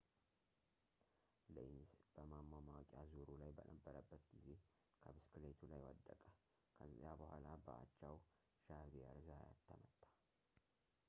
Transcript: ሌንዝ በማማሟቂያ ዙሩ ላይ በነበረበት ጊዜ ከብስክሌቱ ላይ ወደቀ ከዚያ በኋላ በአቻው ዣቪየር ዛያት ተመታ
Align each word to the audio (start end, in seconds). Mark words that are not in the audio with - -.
ሌንዝ 1.55 1.91
በማማሟቂያ 2.13 2.99
ዙሩ 3.11 3.29
ላይ 3.41 3.51
በነበረበት 3.57 4.23
ጊዜ 4.31 4.47
ከብስክሌቱ 5.03 5.59
ላይ 5.73 5.81
ወደቀ 5.87 6.09
ከዚያ 6.79 7.11
በኋላ 7.21 7.47
በአቻው 7.67 8.17
ዣቪየር 8.73 9.19
ዛያት 9.29 9.61
ተመታ 9.69 10.01